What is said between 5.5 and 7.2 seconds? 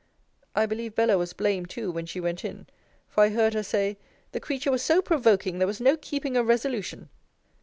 there was no keeping a resolution.